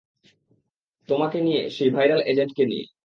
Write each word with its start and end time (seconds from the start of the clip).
তোমাকে 1.09 1.37
নিয়ে, 1.41 1.61
সেই 1.69 1.89
ভাইরাল 1.89 2.21
অ্যাজেন্টকে 2.23 2.63
নিয়ে। 2.65 2.85